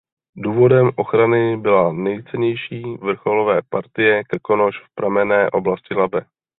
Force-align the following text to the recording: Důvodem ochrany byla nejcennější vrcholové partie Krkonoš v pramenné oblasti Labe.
Důvodem 0.37 0.89
ochrany 0.95 1.57
byla 1.57 1.93
nejcennější 1.93 2.81
vrcholové 3.01 3.61
partie 3.69 4.23
Krkonoš 4.23 4.79
v 4.79 4.95
pramenné 4.95 5.49
oblasti 5.51 5.93
Labe. 5.93 6.21